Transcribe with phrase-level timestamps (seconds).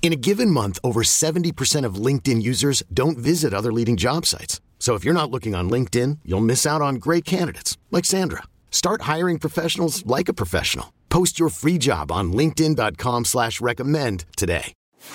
[0.00, 4.62] In a given month, over 70% of LinkedIn users don't visit other leading job sites.
[4.78, 8.44] So if you're not looking on LinkedIn, you'll miss out on great candidates like Sandra.
[8.70, 10.94] Start hiring professionals like a professional.
[11.10, 14.72] Post your free job on LinkedIn.com slash recommend today.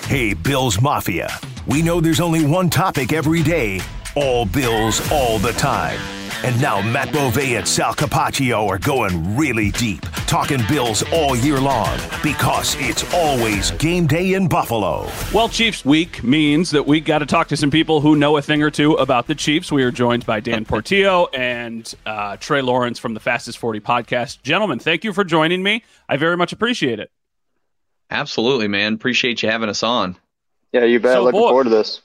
[0.08, 1.30] Hey, Bills Mafia.
[1.66, 3.82] We know there's only one topic every day.
[4.16, 6.00] All Bills all the time.
[6.44, 11.58] And now Matt Bove and Sal Capaccio are going really deep, talking Bills all year
[11.62, 15.10] long because it's always game day in Buffalo.
[15.34, 18.42] Well, Chiefs week means that we got to talk to some people who know a
[18.42, 19.72] thing or two about the Chiefs.
[19.72, 24.42] We are joined by Dan Portillo and uh, Trey Lawrence from the Fastest 40 podcast.
[24.44, 25.84] Gentlemen, thank you for joining me.
[26.10, 27.10] I very much appreciate it.
[28.10, 28.96] Absolutely, man.
[28.96, 30.18] Appreciate you having us on.
[30.74, 31.14] Yeah, you bet.
[31.14, 32.02] So, Looking boy- forward to this.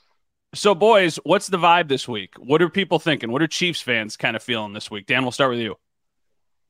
[0.55, 2.33] So, boys, what's the vibe this week?
[2.39, 3.31] What are people thinking?
[3.31, 5.05] What are Chiefs fans kind of feeling this week?
[5.05, 5.75] Dan, we'll start with you.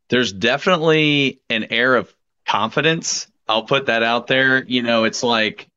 [0.10, 2.14] There's definitely an air of
[2.46, 3.28] confidence.
[3.48, 4.66] I'll put that out there.
[4.66, 5.70] You know, it's like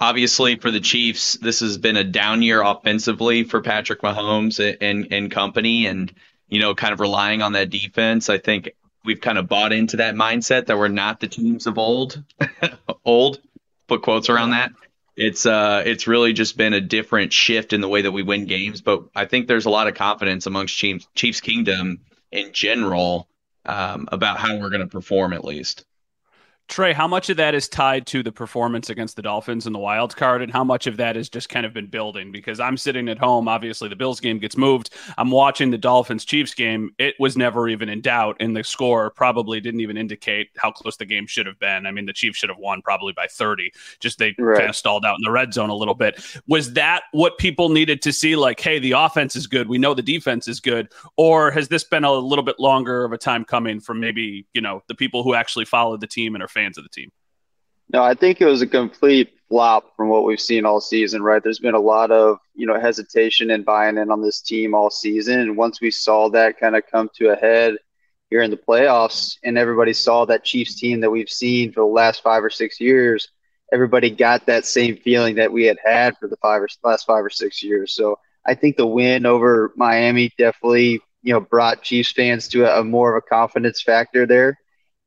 [0.00, 5.12] obviously for the Chiefs, this has been a down year offensively for Patrick Mahomes and
[5.12, 6.12] and company, and
[6.48, 8.28] you know, kind of relying on that defense.
[8.28, 8.70] I think
[9.04, 12.24] we've kind of bought into that mindset that we're not the teams of old.
[13.04, 13.40] old,
[13.86, 14.72] put quotes around that.
[15.16, 18.44] It's uh, it's really just been a different shift in the way that we win
[18.44, 18.82] games.
[18.82, 22.00] But I think there's a lot of confidence amongst Chiefs, Chiefs Kingdom
[22.30, 23.28] in general
[23.64, 25.86] um, about how we're going to perform at least.
[26.68, 29.78] Trey, how much of that is tied to the performance against the Dolphins in the
[29.78, 32.32] wild card, and how much of that has just kind of been building?
[32.32, 34.90] Because I'm sitting at home, obviously the Bills game gets moved.
[35.16, 36.90] I'm watching the Dolphins Chiefs game.
[36.98, 40.96] It was never even in doubt, and the score probably didn't even indicate how close
[40.96, 41.86] the game should have been.
[41.86, 43.72] I mean, the Chiefs should have won probably by 30.
[44.00, 44.58] Just they Right.
[44.58, 46.20] kind of stalled out in the red zone a little bit.
[46.48, 48.34] Was that what people needed to see?
[48.34, 49.68] Like, hey, the offense is good.
[49.68, 50.88] We know the defense is good.
[51.16, 54.60] Or has this been a little bit longer of a time coming from maybe, you
[54.60, 57.10] know, the people who actually follow the team and are fans of the team?
[57.92, 61.42] No, I think it was a complete flop from what we've seen all season, right?
[61.42, 64.90] There's been a lot of, you know, hesitation and buying in on this team all
[64.90, 65.38] season.
[65.38, 67.76] And once we saw that kind of come to a head
[68.28, 71.86] here in the playoffs and everybody saw that Chiefs team that we've seen for the
[71.86, 73.28] last five or six years,
[73.72, 77.24] everybody got that same feeling that we had had for the five or last five
[77.24, 77.94] or six years.
[77.94, 82.80] So I think the win over Miami definitely, you know, brought Chiefs fans to a,
[82.80, 84.58] a more of a confidence factor there.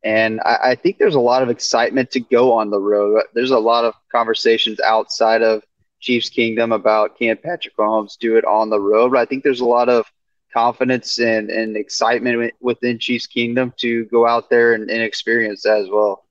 [0.04, 3.24] And I, I think there's a lot of excitement to go on the road.
[3.34, 5.64] There's a lot of conversations outside of
[6.00, 9.12] Chiefs Kingdom about can Patrick Mahomes do it on the road.
[9.12, 10.06] But I think there's a lot of
[10.54, 15.80] confidence and, and excitement within Chiefs Kingdom to go out there and, and experience that
[15.80, 16.26] as well.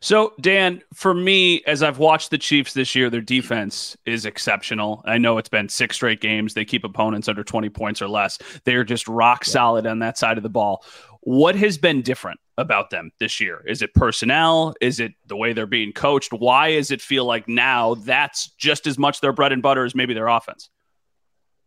[0.00, 5.02] So, Dan, for me, as I've watched the Chiefs this year, their defense is exceptional.
[5.06, 6.52] I know it's been six straight games.
[6.52, 8.38] They keep opponents under 20 points or less.
[8.64, 10.84] They are just rock solid on that side of the ball.
[11.20, 13.62] What has been different about them this year?
[13.66, 14.74] Is it personnel?
[14.80, 16.32] Is it the way they're being coached?
[16.32, 19.94] Why does it feel like now that's just as much their bread and butter as
[19.94, 20.70] maybe their offense?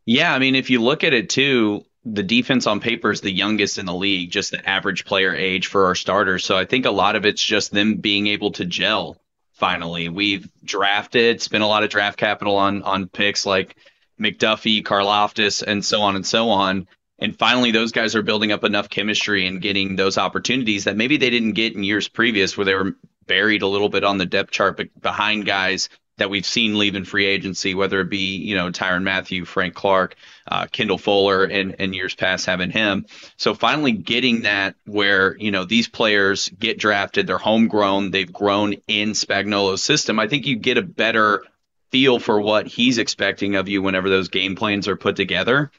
[0.06, 3.31] Yeah, I mean, if you look at it too, the defense on paper is the
[3.31, 6.44] youngest in the league, just the average player age for our starters.
[6.44, 9.18] So I think a lot of it's just them being able to gel.
[9.54, 13.78] Finally, we've drafted, spent a lot of draft capital on on picks like
[14.20, 16.88] McDuffie, Karlaftis, and so on and so on.
[17.24, 21.16] And finally, those guys are building up enough chemistry and getting those opportunities that maybe
[21.16, 24.25] they didn't get in years previous, where they were buried a little bit on the
[24.25, 25.88] depth chart be- behind guys
[26.18, 29.74] that we've seen leave in free agency, whether it be you know Tyrann Mathieu, Frank
[29.74, 30.18] Clark,
[30.50, 33.06] uh, Kendall Fuller, and and years past having him.
[33.38, 38.74] So finally getting that where you know these players get drafted, they're homegrown, they've grown
[38.90, 40.19] in Spagnuolo's system.
[40.19, 41.46] I think you get a better
[41.90, 45.72] feel for what he's expecting of you whenever those game plans are put together.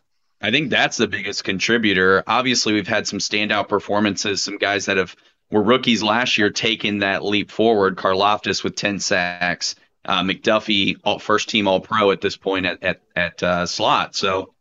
[0.44, 2.23] I think that's the biggest contributor.
[2.26, 5.17] Obviously, we've had some standout performances, some guys that have
[5.50, 7.96] were rookies last year taking that leap forward.
[7.96, 9.75] Karlaftis with 10 sacks,
[10.05, 14.14] uh, McDuffie, all, first team All Pro at this point at at, at uh, slot.
[14.14, 14.52] So,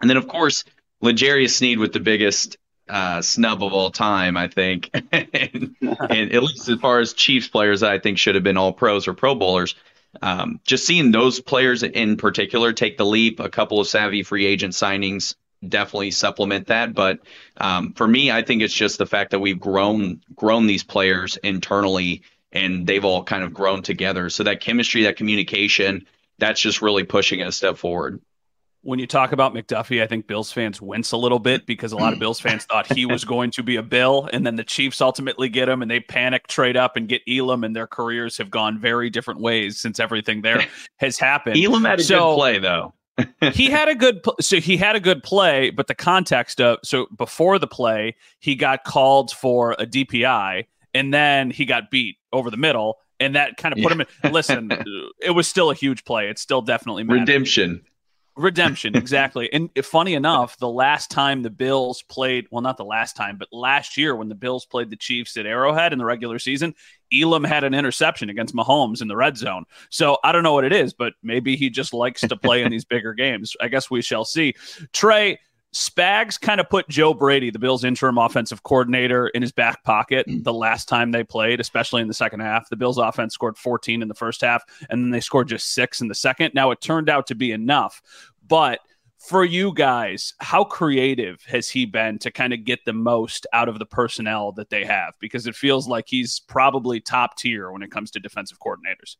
[0.00, 0.62] and then of course,
[1.00, 2.56] L'Jarius Sneed with the biggest
[2.88, 4.90] uh, snub of all time, I think.
[5.12, 8.72] and, and, at least as far as Chiefs players, I think should have been all
[8.72, 9.74] pros or Pro Bowlers.
[10.22, 14.46] Um, just seeing those players in particular take the leap, a couple of savvy free
[14.46, 15.34] agent signings
[15.66, 16.94] definitely supplement that.
[16.94, 17.20] But
[17.56, 21.36] um, for me, I think it's just the fact that we've grown grown these players
[21.38, 22.22] internally,
[22.52, 24.30] and they've all kind of grown together.
[24.30, 26.06] So that chemistry, that communication,
[26.38, 28.20] that's just really pushing it a step forward
[28.86, 31.96] when you talk about McDuffie, I think Bills fans wince a little bit because a
[31.96, 34.62] lot of Bills fans thought he was going to be a Bill, and then the
[34.62, 38.38] Chiefs ultimately get him, and they panic, trade up, and get Elam, and their careers
[38.38, 40.64] have gone very different ways since everything there
[40.98, 41.56] has happened.
[41.58, 42.94] Elam had a so, good play though.
[43.54, 47.06] he had a good so he had a good play, but the context of so
[47.16, 52.52] before the play, he got called for a DPI, and then he got beat over
[52.52, 54.04] the middle, and that kind of put yeah.
[54.04, 54.32] him in.
[54.32, 54.70] Listen,
[55.20, 56.28] it was still a huge play.
[56.28, 57.20] It's still definitely mattered.
[57.20, 57.82] redemption.
[58.36, 59.50] Redemption, exactly.
[59.52, 63.48] and funny enough, the last time the Bills played, well, not the last time, but
[63.50, 66.74] last year when the Bills played the Chiefs at Arrowhead in the regular season,
[67.12, 69.64] Elam had an interception against Mahomes in the red zone.
[69.88, 72.70] So I don't know what it is, but maybe he just likes to play in
[72.70, 73.56] these bigger games.
[73.60, 74.54] I guess we shall see.
[74.92, 75.38] Trey,
[75.74, 80.26] Spags kind of put Joe Brady, the Bills' interim offensive coordinator, in his back pocket
[80.26, 80.42] mm.
[80.42, 82.68] the last time they played, especially in the second half.
[82.68, 86.00] The Bills' offense scored 14 in the first half, and then they scored just six
[86.00, 86.52] in the second.
[86.54, 88.00] Now, it turned out to be enough,
[88.46, 88.80] but
[89.18, 93.68] for you guys, how creative has he been to kind of get the most out
[93.68, 95.14] of the personnel that they have?
[95.20, 99.16] Because it feels like he's probably top tier when it comes to defensive coordinators.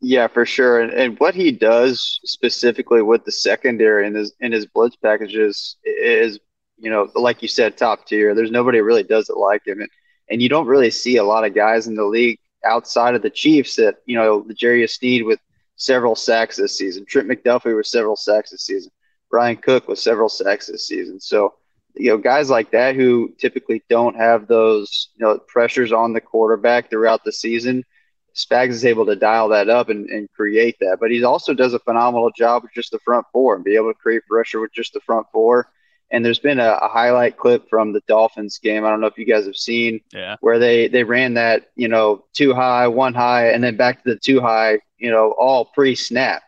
[0.00, 0.80] Yeah, for sure.
[0.80, 5.76] And, and what he does specifically with the secondary in his in his blitz packages
[5.84, 6.38] is,
[6.76, 8.34] you know, like you said, top tier.
[8.34, 9.88] There's nobody really does it like him, and
[10.28, 13.30] and you don't really see a lot of guys in the league outside of the
[13.30, 15.40] Chiefs that you know the Jerry Sneed with
[15.76, 18.92] several sacks this season, Trent McDuffie with several sacks this season,
[19.30, 21.20] Bryan Cook with several sacks this season.
[21.20, 21.54] So
[21.94, 26.20] you know guys like that who typically don't have those you know pressures on the
[26.20, 27.82] quarterback throughout the season
[28.36, 30.98] Spags is able to dial that up and, and create that.
[31.00, 33.92] But he also does a phenomenal job with just the front four and be able
[33.92, 35.70] to create pressure with just the front four.
[36.10, 38.84] And there's been a, a highlight clip from the Dolphins game.
[38.84, 40.36] I don't know if you guys have seen yeah.
[40.40, 44.10] where they they ran that you know two high, one high, and then back to
[44.10, 44.78] the two high.
[44.98, 46.42] You know, all pre snap.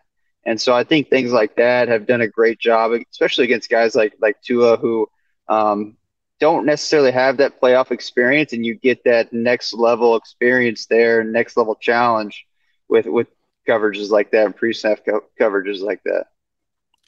[0.44, 3.94] And so I think things like that have done a great job, especially against guys
[3.94, 5.08] like like Tua, who
[5.48, 5.97] um,
[6.40, 11.56] don't necessarily have that playoff experience and you get that next level experience there, next
[11.56, 12.46] level challenge
[12.88, 13.28] with with
[13.68, 16.26] coverages like that and pre-snap co- coverages like that.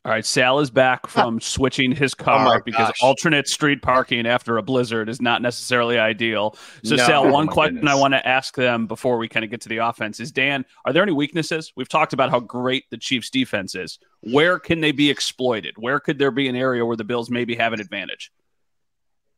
[0.02, 3.02] All right, Sal is back from switching his oh car oh because gosh.
[3.02, 6.56] alternate street parking after a blizzard is not necessarily ideal.
[6.82, 7.92] So, no, Sal, oh one oh question goodness.
[7.92, 10.64] I want to ask them before we kind of get to the offense is Dan,
[10.86, 11.74] are there any weaknesses?
[11.76, 13.98] We've talked about how great the Chiefs' defense is.
[14.22, 15.74] Where can they be exploited?
[15.76, 18.32] Where could there be an area where the Bills maybe have an advantage?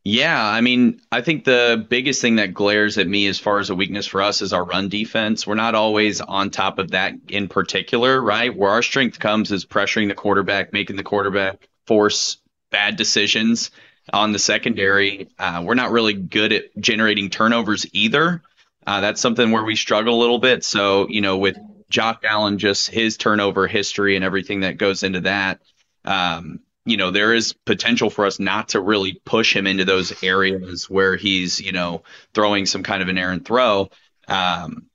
[0.05, 3.71] Yeah, I mean, I think the biggest thing that glares at me as far as
[3.71, 5.47] a weakness for us is our run defense.
[5.47, 8.55] We're not always on top of that in particular, right?
[8.55, 12.39] Where our strength comes is pressuring the quarterback, making the quarterback force
[12.71, 13.71] bad decisions
[14.13, 15.29] on the secondary.
[15.39, 18.43] Uh, we're not really good at generating turnovers either.
[18.85, 20.65] Uh, that's something where we struggle a little bit.
[20.65, 21.57] So, you know, with
[21.89, 25.61] Josh Allen, just his turnover history and everything that goes into that,
[26.05, 30.23] um, you know, there is potential for us not to really push him into those
[30.23, 32.03] areas where he's, you know,
[32.35, 33.89] throwing some kind of an errant throw.
[34.27, 34.87] Um,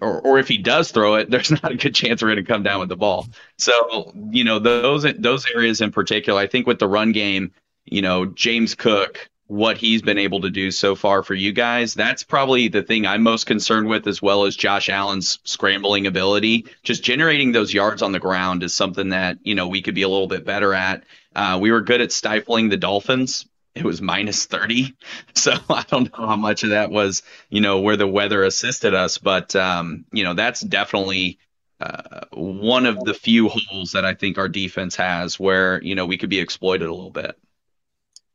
[0.00, 2.52] or, or if he does throw it, there's not a good chance we're going to
[2.52, 3.26] come down with the ball.
[3.58, 7.52] So, you know, those those areas in particular, I think with the run game,
[7.84, 11.94] you know, James Cook, what he's been able to do so far for you guys.
[11.94, 16.66] That's probably the thing I'm most concerned with, as well as Josh Allen's scrambling ability.
[16.82, 20.02] Just generating those yards on the ground is something that, you know, we could be
[20.02, 21.04] a little bit better at.
[21.34, 23.46] Uh, we were good at stifling the Dolphins.
[23.74, 24.94] It was minus 30.
[25.34, 28.94] So I don't know how much of that was, you know, where the weather assisted
[28.94, 29.18] us.
[29.18, 31.38] But, um, you know, that's definitely
[31.78, 36.06] uh, one of the few holes that I think our defense has where, you know,
[36.06, 37.38] we could be exploited a little bit.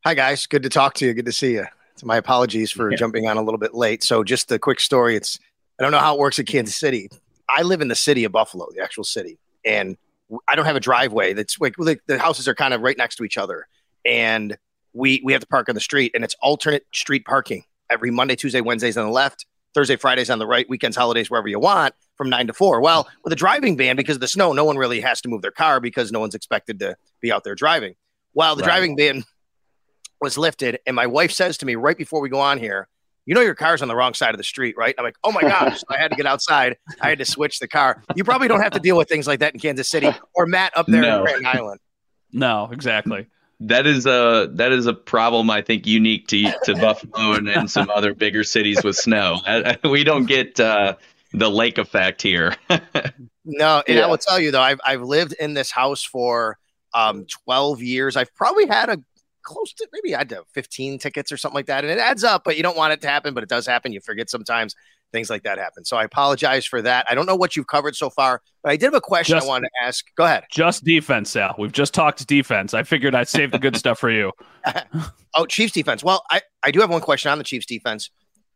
[0.03, 0.47] Hi, guys.
[0.47, 1.13] Good to talk to you.
[1.13, 1.65] Good to see you.
[1.95, 2.97] So my apologies for yeah.
[2.97, 4.03] jumping on a little bit late.
[4.03, 5.15] So just a quick story.
[5.15, 5.37] It's
[5.79, 7.07] I don't know how it works in Kansas City.
[7.47, 9.97] I live in the city of Buffalo, the actual city, and
[10.47, 11.33] I don't have a driveway.
[11.33, 13.67] That's like the houses are kind of right next to each other,
[14.03, 14.57] and
[14.93, 18.35] we we have to park on the street, and it's alternate street parking every Monday,
[18.35, 21.93] Tuesday, Wednesdays on the left, Thursday, Fridays on the right, weekends, holidays, wherever you want,
[22.15, 22.81] from nine to four.
[22.81, 25.43] Well, with a driving ban because of the snow, no one really has to move
[25.43, 27.93] their car because no one's expected to be out there driving.
[28.33, 28.69] While the right.
[28.69, 29.25] driving ban
[30.21, 32.87] was lifted, and my wife says to me right before we go on here,
[33.25, 35.31] "You know your car's on the wrong side of the street, right?" I'm like, "Oh
[35.31, 36.77] my gosh!" I had to get outside.
[37.01, 38.03] I had to switch the car.
[38.15, 40.77] You probably don't have to deal with things like that in Kansas City or Matt
[40.77, 41.19] up there no.
[41.19, 41.79] in Grand Island.
[42.31, 43.27] No, exactly.
[43.61, 47.69] that is a that is a problem I think unique to to Buffalo and, and
[47.69, 49.39] some other bigger cities with snow.
[49.45, 50.95] I, I, we don't get uh,
[51.33, 52.55] the lake effect here.
[53.45, 54.05] no, and yeah.
[54.05, 56.57] I will tell you though, I've I've lived in this house for
[56.93, 58.17] um 12 years.
[58.17, 58.97] I've probably had a
[59.43, 62.23] close to maybe I had to 15 tickets or something like that, and it adds
[62.23, 62.43] up.
[62.43, 63.91] But you don't want it to happen, but it does happen.
[63.91, 64.75] You forget sometimes
[65.11, 65.85] things like that happen.
[65.85, 67.05] So I apologize for that.
[67.09, 69.45] I don't know what you've covered so far, but I did have a question just,
[69.45, 70.05] I wanted to ask.
[70.15, 70.45] Go ahead.
[70.51, 71.55] Just defense, Sal.
[71.57, 72.73] We've just talked defense.
[72.73, 74.31] I figured I'd save the good stuff for you.
[75.35, 76.03] oh, Chiefs defense.
[76.03, 78.09] Well, I, I do have one question on the Chiefs defense.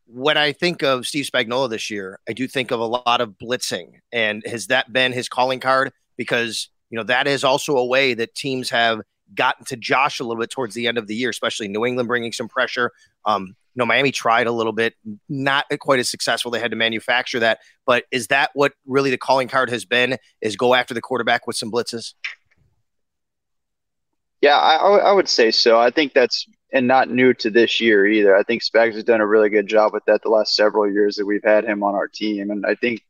[0.06, 3.30] When I think of Steve Spagnuolo this year, I do think of a lot of
[3.30, 4.00] blitzing.
[4.12, 5.92] And has that been his calling card?
[6.16, 9.00] Because, you know, that is also a way that teams have
[9.34, 12.08] gotten to Josh a little bit towards the end of the year, especially New England
[12.08, 12.92] bringing some pressure.
[13.24, 14.94] Um, you know, Miami tried a little bit,
[15.28, 16.50] not quite as successful.
[16.50, 17.58] They had to manufacture that.
[17.84, 20.16] But is that what really the calling card has been?
[20.40, 22.14] Is go after the quarterback with some blitzes?
[24.40, 25.78] Yeah, I, I would say so.
[25.78, 28.36] I think that's and not new to this year either.
[28.36, 31.16] I think Spags has done a really good job with that the last several years
[31.16, 33.02] that we've had him on our team, and I think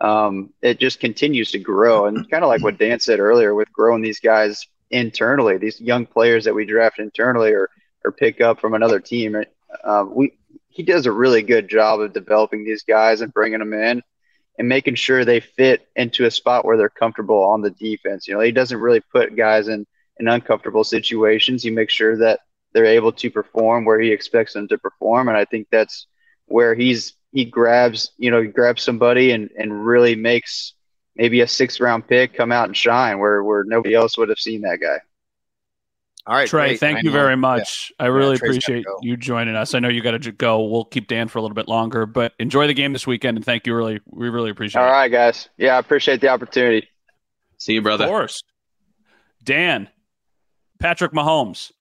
[0.00, 2.06] um, it just continues to grow.
[2.06, 6.06] And kind of like what Dan said earlier, with growing these guys internally, these young
[6.06, 7.70] players that we draft internally or
[8.04, 9.36] or pick up from another team,
[9.84, 10.32] um, we
[10.68, 14.02] he does a really good job of developing these guys and bringing them in
[14.58, 18.26] and making sure they fit into a spot where they're comfortable on the defense.
[18.26, 19.86] You know, he doesn't really put guys in
[20.18, 21.62] in uncomfortable situations.
[21.62, 22.40] He makes sure that
[22.72, 26.06] they're able to perform where he expects them to perform, and I think that's
[26.46, 30.74] where he's he grabs you know he grabs somebody and and really makes
[31.18, 34.38] maybe a sixth round pick come out and shine where where nobody else would have
[34.38, 34.98] seen that guy.
[36.26, 36.68] All right, Trey.
[36.68, 36.80] Great.
[36.80, 37.12] Thank I you know.
[37.12, 37.90] very much.
[37.98, 38.04] Yeah.
[38.04, 39.74] I really yeah, appreciate you joining us.
[39.74, 40.62] I know you got to go.
[40.62, 43.44] We'll keep Dan for a little bit longer, but enjoy the game this weekend and
[43.44, 43.74] thank you.
[43.74, 44.90] Really, we really appreciate All it.
[44.90, 45.48] All right, guys.
[45.56, 46.86] Yeah, I appreciate the opportunity.
[47.56, 48.04] See you, brother.
[48.04, 48.42] Of course.
[49.42, 49.88] Dan,
[50.78, 51.72] Patrick Mahomes.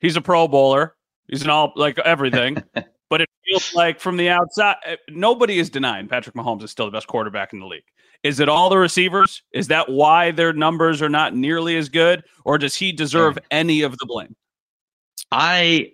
[0.00, 0.96] He's a Pro Bowler.
[1.28, 2.56] He's an all like everything.
[3.08, 6.86] but it feels like from the outside, eh, nobody is denying Patrick Mahomes is still
[6.86, 7.84] the best quarterback in the league.
[8.22, 9.42] Is it all the receivers?
[9.52, 13.82] Is that why their numbers are not nearly as good, or does he deserve any
[13.82, 14.36] of the blame?
[15.32, 15.92] I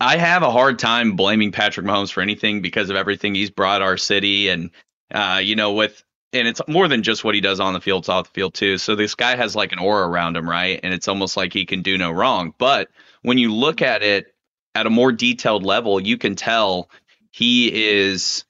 [0.00, 3.82] I have a hard time blaming Patrick Mahomes for anything because of everything he's brought
[3.82, 4.70] our city, and
[5.12, 8.02] uh, you know, with and it's more than just what he does on the field,
[8.02, 8.76] it's off the field too.
[8.76, 10.80] So this guy has like an aura around him, right?
[10.82, 12.52] And it's almost like he can do no wrong.
[12.58, 12.88] But
[13.22, 14.34] when you look at it
[14.74, 16.90] at a more detailed level, you can tell
[17.30, 18.44] he is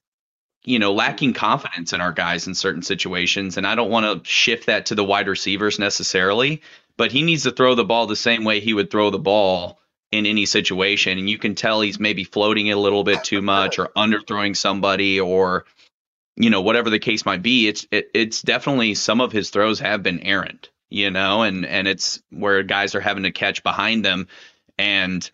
[0.64, 3.56] you know, lacking confidence in our guys in certain situations.
[3.56, 6.62] And I don't want to shift that to the wide receivers necessarily,
[6.96, 9.78] but he needs to throw the ball the same way he would throw the ball
[10.10, 11.18] in any situation.
[11.18, 14.56] And you can tell he's maybe floating it a little bit too much or underthrowing
[14.56, 15.66] somebody or,
[16.36, 17.68] you know, whatever the case might be.
[17.68, 21.86] It's, it, it's definitely some of his throws have been errant, you know, and, and
[21.86, 24.28] it's where guys are having to catch behind them.
[24.78, 25.28] And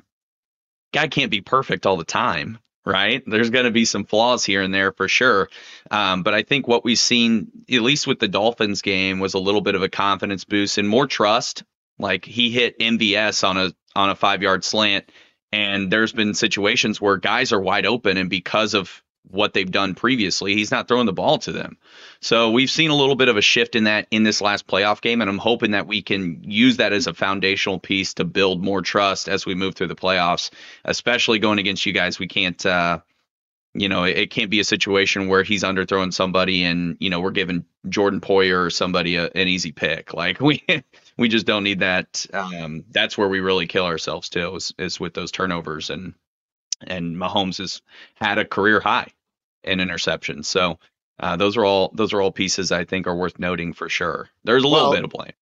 [0.92, 3.22] guy can't be perfect all the time right?
[3.26, 5.48] There's going to be some flaws here and there for sure.
[5.90, 9.38] Um, but I think what we've seen, at least with the Dolphins game, was a
[9.38, 11.64] little bit of a confidence boost and more trust.
[11.98, 15.10] Like he hit MVS on a on a five yard slant,
[15.52, 19.94] and there's been situations where guys are wide open, and because of what they've done
[19.94, 21.76] previously, he's not throwing the ball to them.
[22.20, 25.00] So we've seen a little bit of a shift in that in this last playoff
[25.00, 28.62] game, and I'm hoping that we can use that as a foundational piece to build
[28.62, 30.50] more trust as we move through the playoffs,
[30.84, 32.18] especially going against you guys.
[32.18, 33.00] We can't, uh,
[33.74, 37.20] you know, it, it, can't be a situation where he's underthrowing somebody and you know
[37.20, 40.12] we're giving Jordan Poyer or somebody a, an easy pick.
[40.20, 40.62] Like we
[41.16, 42.26] we just don't need that.
[42.32, 46.14] Um, that's where we really kill ourselves too, is, is with those turnovers and
[46.86, 47.82] and Mahomes has
[48.14, 49.08] had a career high
[49.64, 50.46] in interceptions.
[50.46, 50.78] So
[51.20, 54.28] uh, those are all those are all pieces I think are worth noting for sure.
[54.44, 55.32] There's a little bit of blame.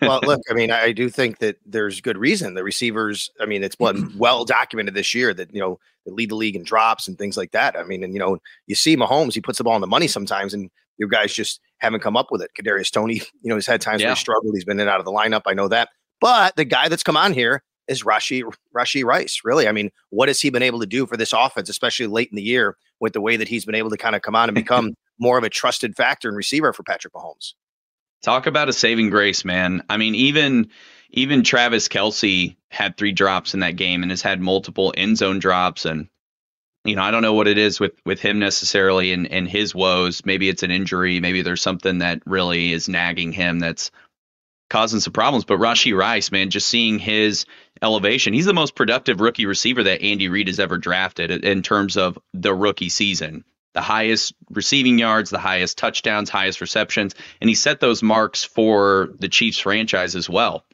[0.00, 2.54] well, look, I mean, I do think that there's good reason.
[2.54, 6.30] The receivers, I mean, it's been well documented this year that you know they lead
[6.30, 7.76] the league in drops and things like that.
[7.76, 10.06] I mean, and you know, you see Mahomes, he puts the ball in the money
[10.06, 12.52] sometimes, and your guys just haven't come up with it.
[12.58, 14.08] Kadarius Toney, you know, he's had times yeah.
[14.08, 14.54] where he struggled.
[14.54, 15.42] He's been in and out of the lineup.
[15.46, 15.88] I know that,
[16.20, 18.42] but the guy that's come on here is Rashee
[18.74, 19.40] Rashee Rice.
[19.44, 22.30] Really, I mean, what has he been able to do for this offense, especially late
[22.30, 24.48] in the year, with the way that he's been able to kind of come on
[24.48, 27.54] and become more of a trusted factor and receiver for Patrick Mahomes?
[28.22, 29.82] Talk about a saving grace, man.
[29.88, 30.70] I mean, even
[31.10, 35.38] even Travis Kelce had three drops in that game and has had multiple end zone
[35.38, 36.08] drops and
[36.84, 39.74] you know, I don't know what it is with with him necessarily and and his
[39.74, 40.22] woes.
[40.24, 41.18] Maybe it's an injury.
[41.20, 43.90] Maybe there's something that really is nagging him that's
[44.68, 45.44] causing some problems.
[45.44, 47.46] But Rashee Rice, man, just seeing his
[47.84, 51.96] elevation, he's the most productive rookie receiver that Andy Reid has ever drafted in terms
[51.96, 53.44] of the rookie season.
[53.74, 59.10] The highest receiving yards, the highest touchdowns, highest receptions, and he set those marks for
[59.18, 60.64] the Chiefs franchise as well.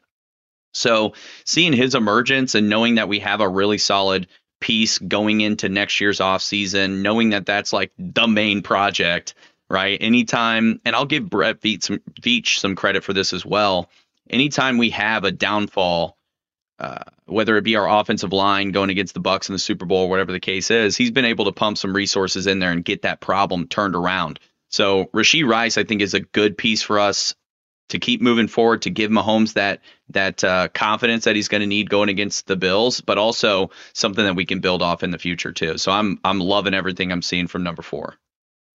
[0.73, 1.13] So
[1.45, 4.27] seeing his emergence and knowing that we have a really solid
[4.59, 9.33] piece going into next year's offseason, knowing that that's like the main project,
[9.69, 9.97] right?
[9.99, 13.89] Anytime, and I'll give Brett Veach some, Veach some credit for this as well.
[14.29, 16.17] Anytime we have a downfall,
[16.81, 20.05] uh, whether it be our offensive line going against the Bucs in the Super Bowl,
[20.05, 22.83] or whatever the case is, he's been able to pump some resources in there and
[22.83, 24.39] get that problem turned around.
[24.69, 27.35] So Rashee Rice, I think, is a good piece for us
[27.89, 31.67] to keep moving forward, to give Mahomes that that uh, confidence that he's going to
[31.67, 35.19] need going against the Bills, but also something that we can build off in the
[35.19, 35.77] future too.
[35.77, 38.15] So I'm I'm loving everything I'm seeing from number four.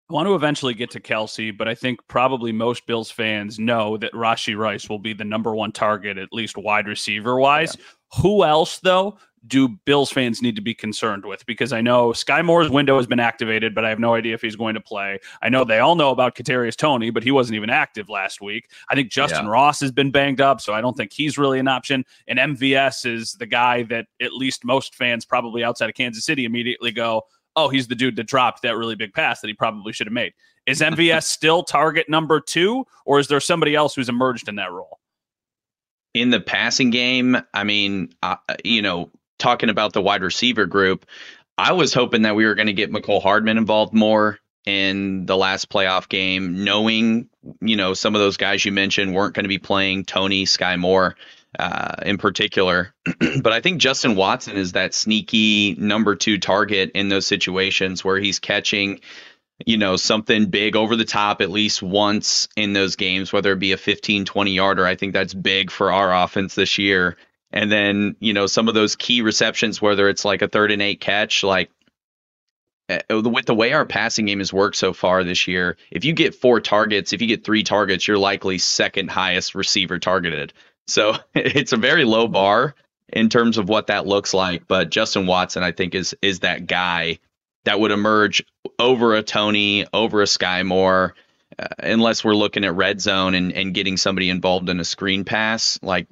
[0.09, 3.97] I want to eventually get to Kelce, but I think probably most Bills fans know
[3.97, 7.77] that Rashee Rice will be the number one target, at least wide receiver wise.
[7.77, 8.21] Yeah.
[8.23, 11.45] Who else, though, do Bills fans need to be concerned with?
[11.45, 14.43] Because I know Skyy Moore's window has been activated, but I have no idea if
[14.43, 15.19] he's going to play.
[15.43, 18.71] I know they all know about Kadarius Toney, but he wasn't even active last week.
[18.89, 19.51] I think Justin yeah.
[19.51, 22.05] Ross has been banged up, so I don't think he's really an option.
[22.29, 26.45] And MVS is the guy that at least most fans probably outside of Kansas City
[26.45, 27.23] immediately go,
[27.57, 30.15] "Oh, he's the dude that dropped that really big pass that he probably should have
[30.15, 30.33] made."
[30.67, 34.73] Is MVS still target number two, or is there somebody else who's emerged in that
[34.73, 34.99] role?
[36.17, 41.07] in the passing game, I mean, uh, you know, talking about the wide receiver group,
[41.59, 45.37] I was hoping that we were going to get Mecole Hardman involved more in the
[45.37, 47.29] last playoff game, knowing,
[47.61, 50.79] you know, some of those guys you mentioned weren't going to be playing Toney, Skyy
[50.79, 51.17] Moore
[51.59, 52.95] uh, in particular.
[53.43, 58.19] but I think Justin Watson is that sneaky number two target in those situations where
[58.19, 59.01] he's catching,
[59.65, 63.59] you know, something big over the top at least once in those games, whether it
[63.59, 64.87] be a 15, 20 yarder.
[64.87, 67.17] I think that's big for our offense this year.
[67.53, 70.83] And then, you know, some of those key receptions, whether it's like a third and
[70.83, 71.71] eight catch, like
[72.89, 76.13] uh, with the way our passing game has worked so far this year, if you
[76.13, 80.53] get four targets, if you get three targets, you're likely second highest receiver targeted.
[80.87, 82.75] So it's a very low bar
[83.13, 84.67] in terms of what that looks like.
[84.67, 87.19] But Justin Watson, I think, is is that guy
[87.65, 88.45] that would emerge
[88.79, 91.15] over a Toney, over a Skyy Moore,
[91.59, 95.25] uh, unless we're looking at red zone and, and getting somebody involved in a screen
[95.25, 95.79] pass.
[95.83, 96.07] Like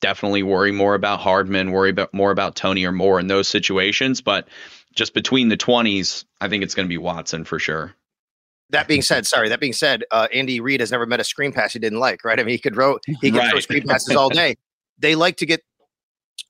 [0.00, 4.20] definitely worry more about Hardman, worry about more about Toney or more in those situations.
[4.20, 4.48] But
[4.94, 7.94] just between the 20s, I think it's going to be Watson for sure.
[8.70, 9.48] That being said, sorry.
[9.48, 12.24] That being said, uh, Andy Reid has never met a screen pass he didn't like.
[12.24, 12.38] Right?
[12.38, 13.50] I mean, he could throw he could right.
[13.50, 14.56] throw screen passes all day.
[14.98, 15.62] They like to get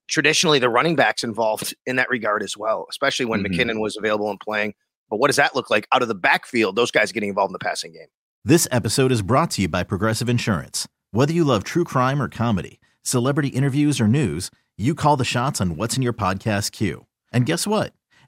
[0.08, 3.52] traditionally the running backs involved in that regard as well, especially when mm-hmm.
[3.52, 4.74] McKinnon was available and playing.
[5.08, 6.76] But what does that look like out of the backfield?
[6.76, 8.06] Those guys getting involved in the passing game.
[8.44, 10.88] This episode is brought to you by Progressive Insurance.
[11.10, 15.60] Whether you love true crime or comedy celebrity interviews or news, you call the shots
[15.60, 17.06] on what's in your podcast queue.
[17.32, 17.92] And guess what?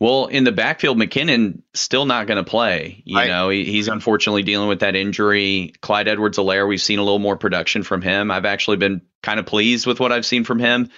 [0.00, 3.02] Well, in the backfield, McKinnon still not going to play.
[3.04, 5.72] You know, he, he's unfortunately dealing with that injury.
[5.80, 8.30] Clyde Edwards-Helaire, we've seen a little more production from him.
[8.30, 10.90] I've actually been kind of pleased with what I've seen from him.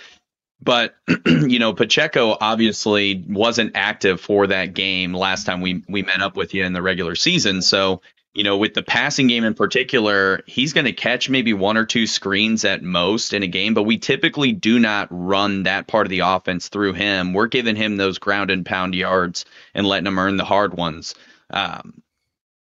[0.62, 0.94] But
[1.26, 6.36] you know, Pacheco obviously wasn't active for that game last time we we met up
[6.36, 7.62] with you in the regular season.
[7.62, 11.76] So you know, with the passing game in particular, he's going to catch maybe one
[11.76, 15.88] or two screens at most in a game, but we typically do not run that
[15.88, 17.32] part of the offense through him.
[17.32, 21.16] We're giving him those ground and pound yards and letting him earn the hard ones.
[21.50, 22.02] Um,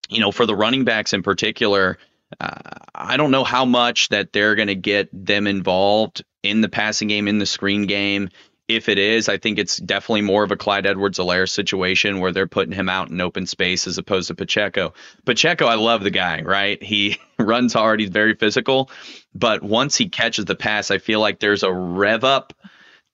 [0.10, 1.98] you know, for the running backs in particular,
[2.42, 6.70] uh, I don't know how much that they're going to get them involved in the
[6.70, 8.30] passing game, in the screen game.
[8.68, 12.32] If it is, I think it's definitely more of a Clyde Edwards Helaire situation where
[12.32, 14.94] they're putting him out in open space as opposed to Pacheco.
[15.26, 16.82] Pacheco, I love the guy, right?
[16.82, 18.90] He runs hard, he's very physical.
[19.36, 22.54] But once he catches the pass, I feel like there's a rev up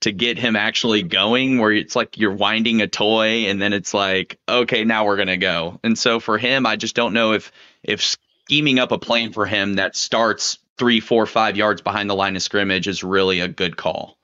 [0.00, 3.92] to get him actually going where it's like you're winding a toy and then it's
[3.92, 5.78] like, okay, now we're to go.
[5.82, 9.44] And so for him, I just don't know if, if scheming up a plan for
[9.44, 13.48] him that starts three, four, five yards behind the line of scrimmage is really a
[13.48, 14.16] good call.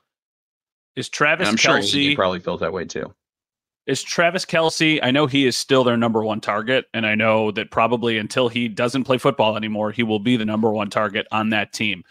[0.96, 3.14] Is Travis And I'm Kelce sure he probably feels that way too.
[3.86, 4.98] is Travis Kelce?
[5.02, 8.48] I know he is still their number one target, and I know that probably until
[8.48, 12.02] he doesn't play football anymore, he will be the number one target on that team.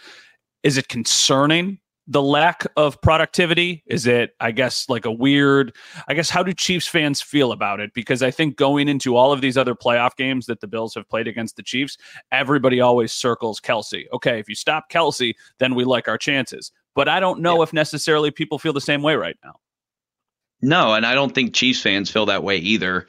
[0.63, 3.83] Is it concerning the lack of productivity?
[3.87, 5.75] Is it, I guess, like a weird?
[6.07, 7.91] I guess how do Chiefs fans feel about it?
[7.95, 11.09] Because I think going into all of these other playoff games that the Bills have
[11.09, 11.97] played against the Chiefs,
[12.31, 14.03] everybody always circles Kelce.
[14.13, 16.71] Okay, if you stop Kelce, then we like our chances.
[16.95, 19.55] But I don't know if necessarily people feel the same way right now.
[20.61, 23.07] No, and I don't think Chiefs fans feel that way either.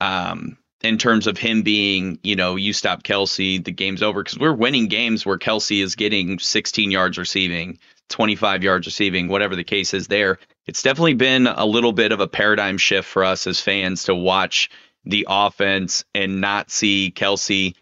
[0.00, 4.38] Um, in terms of him being, you know, you stop Kelce, the game's over because
[4.38, 9.64] we're winning games where Kelce is getting 16 yards receiving, 25 yards receiving, whatever the
[9.64, 10.38] case is there.
[10.66, 14.14] It's definitely been a little bit of a paradigm shift for us as fans to
[14.14, 14.70] watch
[15.04, 17.74] the offense and not see Kelce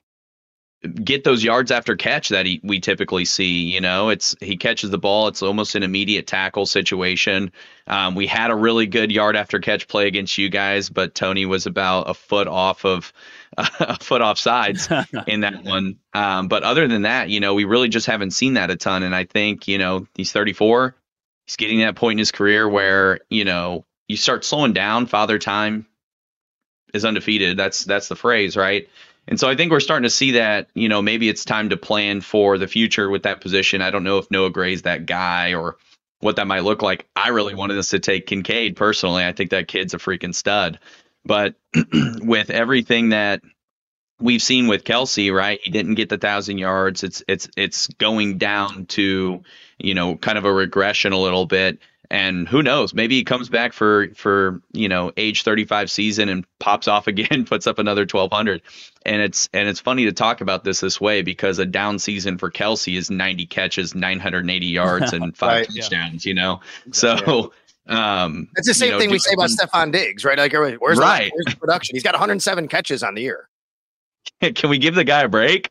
[0.87, 3.73] get those yards after catch that he, we typically see.
[3.73, 7.53] You know, it's he catches the ball, it's almost an immediate tackle situation.
[7.87, 11.47] Um, we had a really good yard after catch play against you guys, but Toney
[11.47, 13.13] was about a foot off of
[13.59, 14.89] a foot off sides
[15.27, 15.99] in that one.
[16.13, 19.03] Um, but other than that, you know, we really just haven't seen that a ton.
[19.03, 20.95] And I think you know he's 34.
[21.47, 25.07] He's getting that point in his career where you know you start slowing down.
[25.07, 25.87] Father time
[26.93, 27.57] is undefeated.
[27.57, 28.89] That's that's the phrase, right?
[29.29, 31.77] And so I think we're starting to see that, you know, maybe it's time to
[31.77, 33.83] plan for the future with that position.
[33.83, 35.77] I don't know if Noah Gray's that guy or
[36.21, 37.09] what that might look like.
[37.17, 39.25] I really wanted us to take Kincaid personally.
[39.25, 40.79] I think that kid's a freaking stud.
[41.25, 41.57] But
[41.93, 43.43] with everything that
[44.21, 45.61] we've seen with Kelce, right?
[45.63, 47.03] He didn't get the thousand yards.
[47.03, 49.43] It's it's it's going down to,
[49.79, 51.79] you know, kind of a regression a little bit.
[52.11, 52.95] And who knows?
[52.95, 57.45] Maybe he comes back for for you know age 35 season and pops off again,
[57.45, 58.63] puts up another 1200.
[59.05, 62.39] And it's and it's funny to talk about this this way because a down season
[62.39, 65.83] for Kelce is 90 catches, 980 yards, and five Right, yeah.
[65.83, 66.25] touchdowns.
[66.27, 66.61] You know,
[66.93, 67.53] so
[67.89, 70.37] um, it's the same you know, thing we say about Stefon Diggs, right?
[70.39, 71.95] Like, where's the, where's the production?
[71.95, 73.49] He's got 107 catches on the year.
[74.55, 75.71] Can we give the guy a break?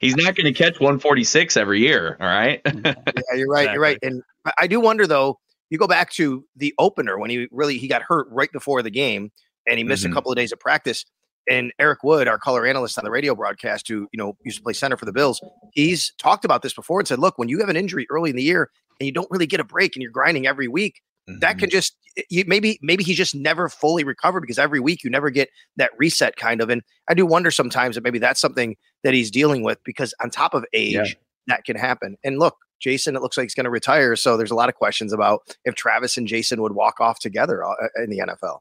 [0.00, 2.16] He's not going to catch 146 every year.
[2.20, 2.60] All right.
[2.64, 2.94] Yeah,
[3.34, 3.72] you're right.
[3.72, 3.98] You're right.
[4.00, 5.38] And I- I do wonder though.
[5.70, 8.90] You go back to the opener when he really he got hurt right before the
[8.90, 9.30] game,
[9.66, 10.10] and he missed Mhm.
[10.10, 11.04] a couple of days of practice.
[11.48, 14.62] And Eric Wood, our color analyst on the radio broadcast, who you know used to
[14.62, 15.40] play center for the Bills,
[15.72, 18.36] he's talked about this before and said, "Look, when you have an injury early in
[18.36, 21.00] the year and you don't really get a break and you're grinding every week,
[21.38, 21.96] that can just
[22.28, 25.92] you, maybe maybe he just never fully recovered because every week you never get that
[25.96, 26.68] reset kind of.
[26.68, 30.30] And I do wonder sometimes that maybe that's something that he's dealing with because on
[30.30, 31.04] top of age, Yeah.
[31.46, 32.16] That can happen.
[32.24, 34.74] And look, Jason, it looks like he's going to retire, so there's a lot of
[34.74, 38.58] questions about if Travis and Jason would walk off together uh, in the NFL.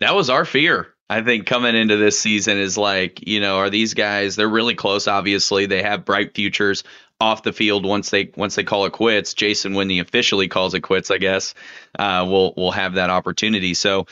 [0.00, 0.94] that was our fear.
[1.10, 4.36] I think coming into this season is like, you know, are these guys?
[4.36, 5.08] They're really close.
[5.08, 6.84] Obviously, they have bright futures
[7.20, 9.34] off the field once they once they call it quits.
[9.34, 11.54] Jason, when he officially calls it quits, I guess,
[11.98, 13.72] uh, will we'll have that opportunity.
[13.72, 14.06] So,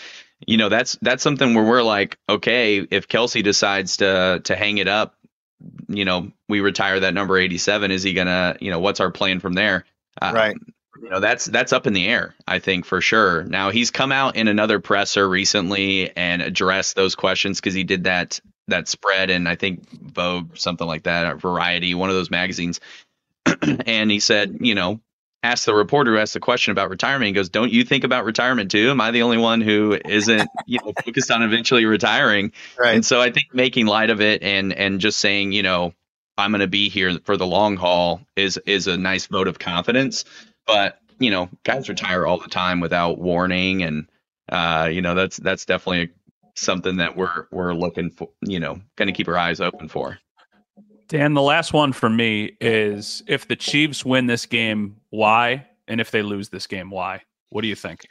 [0.47, 4.79] you know, that's that's something where we're like, okay, if Kelce decides to to hang
[4.79, 5.17] it up,
[5.89, 7.91] you know, we retire that number eighty seven.
[7.91, 9.85] Is he gonna, you know, what's our plan from there?
[10.21, 10.57] Um, Right.
[11.03, 14.13] you know that's that's up in the air i think for sure now he's come
[14.13, 19.29] out in another presser recently and addressed those questions because he did that that spread
[19.29, 22.81] and i think vogue something like that or variety one of those magazines
[23.85, 24.99] and he said you know
[25.43, 28.25] asked the reporter who asked the question about retirement he goes don't you think about
[28.25, 32.53] retirement too am i the only one who isn't you know focused on eventually retiring
[32.79, 32.95] Right.
[32.95, 35.95] and so I think making light of it and and just saying, you know,
[36.39, 39.59] I'm going to be here for the long haul is is a nice vote of
[39.59, 40.25] confidence.
[40.67, 44.09] But you know, guys retire all the time without warning, and
[44.51, 46.11] uh, you know that's that's definitely
[46.55, 48.29] something that we're we're looking for.
[48.43, 50.19] You know, going to keep our eyes open for.
[51.09, 55.67] Dan, the last one for me is if the Chiefs win this game, why?
[55.87, 57.23] And if they lose this game, why?
[57.51, 58.07] What do you think?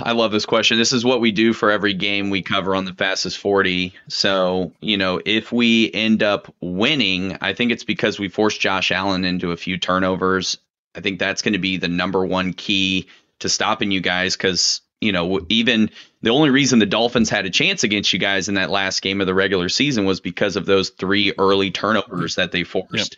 [0.00, 0.78] I love this question.
[0.78, 3.92] This is what we do for every game we cover on the fastest 40.
[4.08, 8.92] So, you know, if we end up winning, I think it's because we forced Josh
[8.92, 10.58] Allen into a few turnovers.
[10.94, 13.08] I think that's going to be the number one key
[13.40, 15.90] to stopping you guys because, you know, even
[16.22, 19.20] the only reason the Dolphins had a chance against you guys in that last game
[19.20, 23.16] of the regular season was because of those three early turnovers that they forced.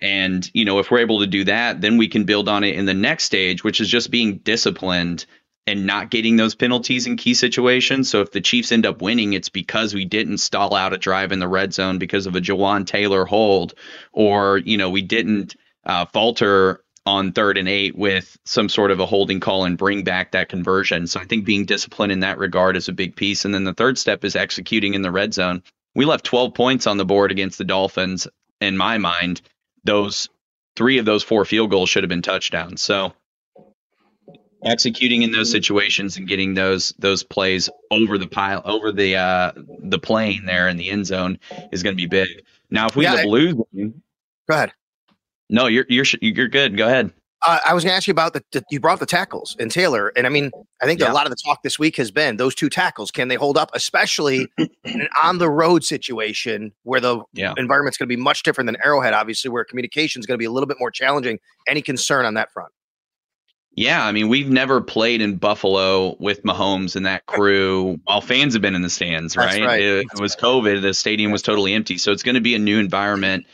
[0.00, 2.76] And, you know, if we're able to do that, then we can build on it
[2.76, 5.26] in the next stage, which is just being disciplined
[5.66, 8.10] and not getting those penalties in key situations.
[8.10, 11.32] So if the Chiefs end up winning, it's because we didn't stall out a drive
[11.32, 13.74] in the red zone because of a Jawaan Taylor hold,
[14.12, 19.00] or, you know, we didn't uh, falter on third and eight with some sort of
[19.00, 21.06] a holding call and bring back that conversion.
[21.06, 23.44] So I think being disciplined in that regard is a big piece.
[23.44, 25.62] And then the third step is executing in the red zone.
[25.94, 28.26] We left 12 points on the board against the Dolphins.
[28.60, 29.42] In my mind,
[29.84, 30.28] those
[30.76, 32.80] three of those four field goals should have been touchdowns.
[32.80, 33.12] So
[34.64, 39.52] executing in those situations and getting those those plays over the pile over the uh
[39.80, 41.38] the plane there in the end zone
[41.70, 42.28] is going to be big.
[42.70, 44.02] Now if we Yeah, end up losing,
[44.48, 44.72] Go ahead.
[45.50, 46.76] No, you're you're you're good.
[46.76, 47.12] Go ahead.
[47.46, 49.70] Uh, I was going to ask you about the, the you brought the tackles and
[49.70, 51.10] Taylor, and I mean, I think Yeah.
[51.10, 53.10] a lot of the talk this week has been those two tackles.
[53.10, 57.52] Can they hold up, especially in an on the road situation where the Yeah.
[57.58, 60.46] environment's going to be much different than Arrowhead, obviously, where communication is going to be
[60.46, 61.38] a little bit more challenging.
[61.68, 62.72] Any concern on that front?
[63.76, 68.52] Yeah, I mean, we've never played in Buffalo with Mahomes and that crew while fans
[68.54, 69.64] have been in the stands, right?
[69.64, 69.82] right.
[69.82, 71.98] It, it was COVID, the stadium was totally empty.
[71.98, 73.46] So it's going to be a new environment.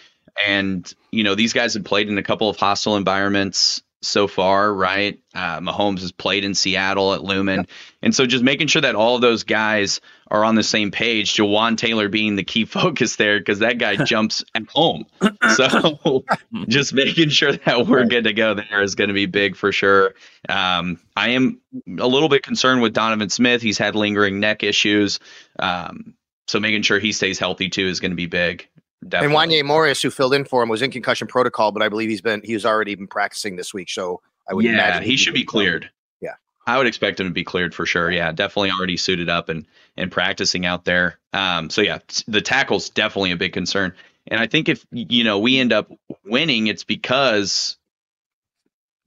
[0.46, 4.72] And, you know, these guys have played in a couple of hostile environments so far,
[4.72, 5.20] right?
[5.34, 7.66] Uh, Mahomes has played in Seattle at Lumen.
[8.02, 11.34] And so just making sure that all of those guys are on the same page,
[11.34, 15.04] Jawaan Taylor being the key focus there, because that guy jumps at home.
[15.56, 16.24] So
[16.68, 19.72] just making sure that we're good to go there is going to be big for
[19.72, 20.14] sure.
[20.48, 21.60] Um, I am
[21.98, 23.60] a little bit concerned with Donovan Smith.
[23.60, 25.18] He's had lingering neck issues.
[25.58, 26.14] Um,
[26.46, 28.68] so making sure he stays healthy too is going to be big.
[29.02, 29.36] And Definitely.
[29.60, 32.20] Wanye Morris, who filled in for him, was in concussion protocol, but I believe he's
[32.20, 33.88] been he was already been practicing this week.
[33.88, 35.90] So I would yeah, imagine he should be cleared.
[36.20, 36.34] Yeah.
[36.66, 38.10] I would expect him to be cleared for sure.
[38.10, 41.18] Yeah, definitely already suited up and and practicing out there.
[41.32, 43.94] Um, so yeah, t- the tackle's definitely a big concern.
[44.26, 45.90] And I think if you know we end up
[46.24, 47.76] winning, it's because.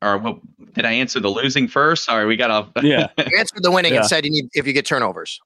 [0.01, 0.39] Or what
[0.73, 2.03] did I answer the losing first?
[2.03, 2.67] Sorry, we got off.
[2.81, 3.07] Yeah.
[3.17, 3.99] You answered the winning Yeah.
[3.99, 5.39] and said you need if you get turnovers.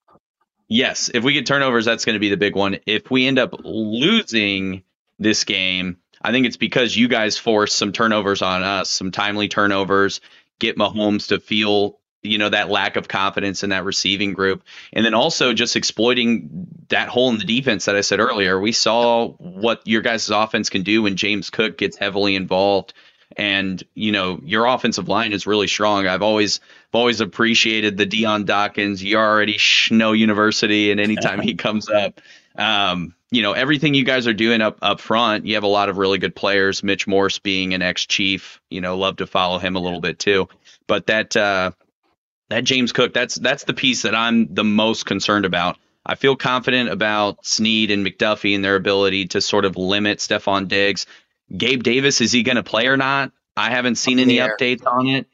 [0.67, 2.80] Yes, if we get turnovers, that's going to be the big one.
[2.86, 4.84] If we end up losing
[5.17, 9.47] this game, I think it's because you guys force some turnovers on us, some timely
[9.47, 10.19] turnovers,
[10.60, 14.63] get Mahomes to feel, you know, that lack of confidence in that receiving group.
[14.91, 18.60] And then also just exploiting that hole in the defense that I said earlier.
[18.60, 22.93] We saw what your guys' offense can do when James Cook gets heavily involved.
[23.35, 26.07] And, you know, your offensive line is really strong.
[26.07, 26.59] I've always
[26.89, 29.03] I've always appreciated the Dion Dawkins.
[29.03, 29.59] You're already
[29.91, 32.21] know University, and anytime he comes up,
[32.55, 35.45] um, you know everything you guys are doing up up front.
[35.45, 36.83] You have a lot of really good players.
[36.83, 40.17] Mitch Morse being an ex Chief, you know, love to follow him a little bit
[40.19, 40.47] too.
[40.87, 41.71] But that uh,
[42.49, 45.77] that James Cook, that's that's the piece that I'm the most concerned about.
[46.05, 50.69] I feel confident about Sneed and McDuffie and their ability to sort of limit Stefon
[50.69, 51.05] Diggs.
[51.55, 53.31] Gabe Davis, is he going to play or not?
[53.55, 54.55] I haven't seen any air.
[54.55, 55.27] updates on it.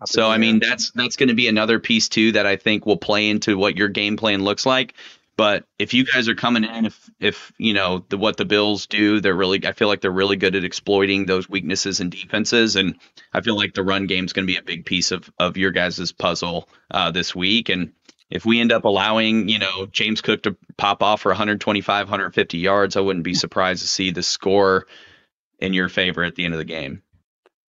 [0.00, 2.86] Up So I mean that's that's going to be another piece too that I think
[2.86, 4.94] will play into what your game plan looks like.
[5.36, 8.86] But if you guys are coming in, if if you know the, what the Bills
[8.86, 12.76] do, they're really I feel like they're really good at exploiting those weaknesses and defenses,
[12.76, 12.98] and
[13.32, 15.56] I feel like the run game is going to be a big piece of of
[15.56, 17.70] your guys' puzzle uh, this week.
[17.70, 17.92] And
[18.28, 22.58] if we end up allowing you know James Cook to pop off for 125, 150
[22.58, 24.86] yards, I wouldn't be surprised to see the score
[25.62, 27.02] in your favor at the end of the game.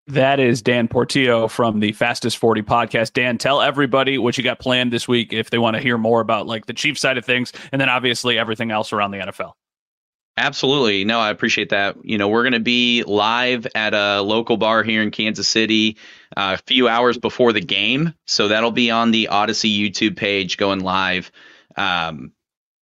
[0.08, 3.14] That is Dan Portillo from the Fastest 40 podcast.
[3.14, 6.20] Dan, tell everybody what you got planned this week if they want to hear more
[6.20, 9.54] about like the Chiefs side of things and then obviously everything else around the NFL.
[10.36, 11.06] Absolutely.
[11.06, 11.96] No, I appreciate that.
[12.04, 15.98] You know, we're going to be live at a local bar here in Kansas City
[16.36, 18.14] uh, a few hours before the game.
[18.26, 21.32] So that'll be on the Audacy YouTube page going live.
[21.78, 22.34] Um,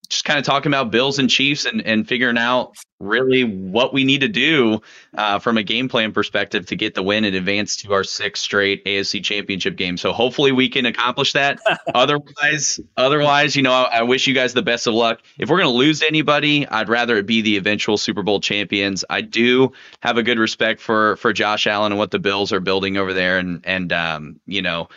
[0.09, 4.03] just kind of talking about Bills and Chiefs and, and figuring out really what we
[4.03, 4.81] need to do
[5.15, 8.43] uh, from a game plan perspective to get the win and advance to our sixth
[8.43, 9.97] straight AFC championship game.
[9.97, 11.59] So hopefully we can accomplish that.
[11.95, 15.21] otherwise, otherwise, you know, I, I wish you guys the best of luck.
[15.37, 18.39] If we're going to lose to anybody, I'd rather it be the eventual Super Bowl
[18.39, 19.03] champions.
[19.09, 22.59] I do have a good respect for for Josh Allen and what the Bills are
[22.59, 24.89] building over there, and and um, you know,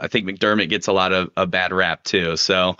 [0.00, 2.36] I think McDermott gets a lot of a bad rap too.
[2.36, 2.76] So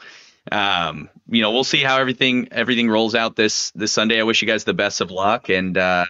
[0.50, 4.20] um, you know, we'll see how everything everything rolls out this this Sunday.
[4.20, 6.04] I wish you guys the best of luck and uh,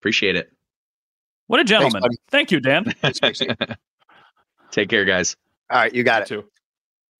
[0.00, 0.50] appreciate it.
[1.46, 2.02] What a gentleman.
[2.02, 2.16] buddy.
[2.28, 2.94] Thank you, Dan.
[4.70, 5.36] Take care, guys.
[5.70, 6.28] All right, you got it.
[6.28, 6.44] too.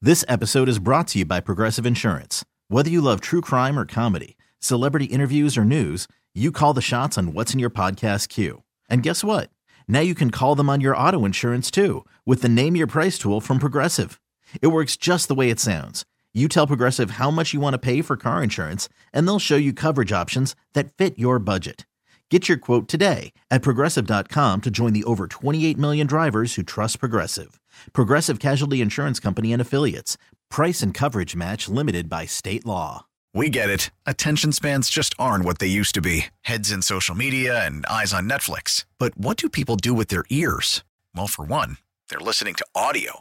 [0.01, 2.45] This episode is brought to you by Progressive Insurance.
[2.69, 7.17] Whether you love true crime or comedy, celebrity interviews or news, you call the shots
[7.19, 8.63] on what's in your podcast queue.
[8.89, 9.51] And guess what?
[9.89, 13.19] Now you can call them on your auto insurance too with the Name Your Price
[13.19, 14.21] tool from Progressive.
[14.61, 16.05] It works just the way it sounds.
[16.35, 19.57] You tell Progressive how much you want to pay for car insurance, and they'll show
[19.57, 21.87] you coverage options that fit your budget.
[22.31, 27.01] Get your quote today at progressive.com to join the over 28 million drivers who trust
[27.01, 27.59] Progressive.
[27.95, 30.19] Progressive Casualty Insurance Company and Affiliates.
[30.51, 33.07] Price and coverage match limited by state law.
[33.33, 33.91] We get it.
[34.05, 38.13] Attention spans just aren't what they used to be heads in social media and eyes
[38.13, 38.85] on Netflix.
[38.99, 40.85] But what do people do with their ears?
[41.15, 41.79] Well, for one,
[42.11, 43.21] they're listening to audio.